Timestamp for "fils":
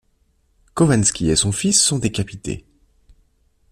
1.51-1.79